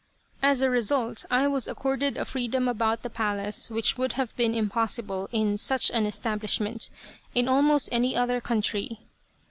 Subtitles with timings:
[0.41, 4.55] As a result I was accorded a freedom about the palace which would have been
[4.55, 6.89] impossible in such an establishment
[7.35, 9.01] in almost any other country.